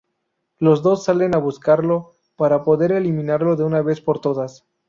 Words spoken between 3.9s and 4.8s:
por todas.